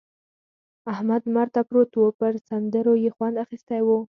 [0.93, 3.97] احمد لمر ته پروت وو؛ پر سندرو يې خوند اخيستی وو.